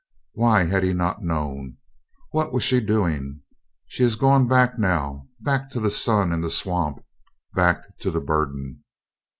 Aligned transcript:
Why 0.33 0.63
had 0.63 0.81
he 0.81 0.93
not 0.93 1.21
known? 1.21 1.77
What 2.31 2.51
was 2.51 2.63
she 2.63 2.79
doing? 2.81 3.41
"She 3.85 4.01
has 4.01 4.15
gone 4.15 4.47
back 4.47 4.79
now" 4.79 5.27
back 5.39 5.69
to 5.69 5.79
the 5.79 5.91
Sun 5.91 6.31
and 6.31 6.43
the 6.43 6.49
Swamp, 6.49 7.05
back 7.53 7.99
to 7.99 8.09
the 8.09 8.19
Burden. 8.19 8.83